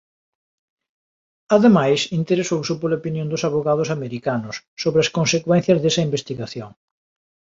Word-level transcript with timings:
Ademais, 1.55 1.99
interesouse 2.19 2.73
pola 2.81 2.99
opinión 3.01 3.27
dos 3.29 3.45
avogados 3.49 3.89
americanos 3.97 4.55
sobre 4.81 4.99
as 5.03 5.11
consecuencias 5.17 5.79
desa 5.83 6.05
investigación. 6.07 6.71